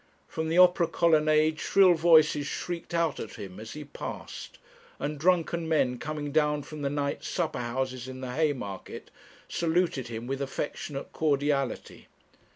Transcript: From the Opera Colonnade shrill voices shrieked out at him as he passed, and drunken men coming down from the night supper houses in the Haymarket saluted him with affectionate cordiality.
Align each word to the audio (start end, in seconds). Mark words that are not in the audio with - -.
From 0.27 0.49
the 0.49 0.57
Opera 0.57 0.87
Colonnade 0.87 1.59
shrill 1.59 1.93
voices 1.93 2.47
shrieked 2.47 2.91
out 2.95 3.19
at 3.19 3.35
him 3.35 3.59
as 3.59 3.73
he 3.73 3.83
passed, 3.83 4.57
and 4.97 5.19
drunken 5.19 5.69
men 5.69 5.99
coming 5.99 6.31
down 6.31 6.63
from 6.63 6.81
the 6.81 6.89
night 6.89 7.23
supper 7.23 7.59
houses 7.59 8.07
in 8.07 8.19
the 8.19 8.31
Haymarket 8.33 9.11
saluted 9.47 10.07
him 10.07 10.25
with 10.25 10.41
affectionate 10.41 11.13
cordiality. 11.13 12.07